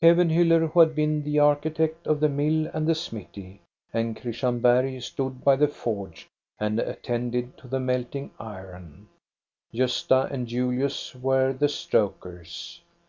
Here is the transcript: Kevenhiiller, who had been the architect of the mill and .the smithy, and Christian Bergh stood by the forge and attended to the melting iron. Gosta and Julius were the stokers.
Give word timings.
Kevenhiiller, 0.00 0.68
who 0.68 0.78
had 0.78 0.94
been 0.94 1.24
the 1.24 1.40
architect 1.40 2.06
of 2.06 2.20
the 2.20 2.28
mill 2.28 2.70
and 2.72 2.86
.the 2.86 2.94
smithy, 2.94 3.62
and 3.92 4.16
Christian 4.16 4.60
Bergh 4.60 5.02
stood 5.02 5.42
by 5.42 5.56
the 5.56 5.66
forge 5.66 6.28
and 6.60 6.78
attended 6.78 7.58
to 7.58 7.66
the 7.66 7.80
melting 7.80 8.30
iron. 8.38 9.08
Gosta 9.74 10.30
and 10.32 10.46
Julius 10.46 11.16
were 11.16 11.52
the 11.52 11.68
stokers. 11.68 12.80